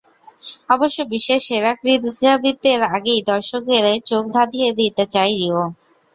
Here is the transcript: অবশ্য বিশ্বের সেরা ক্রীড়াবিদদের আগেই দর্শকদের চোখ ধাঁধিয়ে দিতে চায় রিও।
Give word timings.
অবশ্য 0.69 0.97
বিশ্বের 1.11 1.41
সেরা 1.47 1.71
ক্রীড়াবিদদের 1.79 2.79
আগেই 2.95 3.21
দর্শকদের 3.29 3.81
চোখ 4.09 4.23
ধাঁধিয়ে 4.35 4.69
দিতে 4.79 5.03
চায় 5.13 5.33
রিও। 5.33 5.63